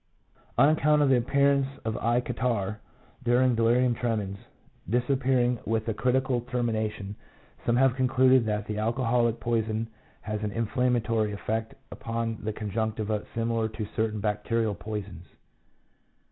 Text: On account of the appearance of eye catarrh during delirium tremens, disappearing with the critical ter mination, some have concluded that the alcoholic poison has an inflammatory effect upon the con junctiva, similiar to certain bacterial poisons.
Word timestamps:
On 0.57 0.67
account 0.67 1.03
of 1.03 1.09
the 1.09 1.17
appearance 1.17 1.67
of 1.85 1.95
eye 1.97 2.21
catarrh 2.21 2.79
during 3.23 3.53
delirium 3.53 3.93
tremens, 3.93 4.39
disappearing 4.89 5.59
with 5.63 5.85
the 5.85 5.93
critical 5.93 6.41
ter 6.41 6.63
mination, 6.63 7.13
some 7.67 7.75
have 7.75 7.95
concluded 7.95 8.43
that 8.47 8.65
the 8.65 8.79
alcoholic 8.79 9.39
poison 9.39 9.87
has 10.21 10.41
an 10.41 10.53
inflammatory 10.53 11.33
effect 11.33 11.75
upon 11.91 12.39
the 12.41 12.51
con 12.51 12.71
junctiva, 12.71 13.23
similiar 13.35 13.67
to 13.67 13.85
certain 13.95 14.19
bacterial 14.19 14.73
poisons. 14.73 15.27